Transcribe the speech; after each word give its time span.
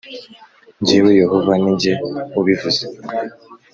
Jyewe 0.85 1.11
Yehova 1.21 1.53
ni 1.61 1.73
jye 1.81 1.93
ubivuze 2.39 2.83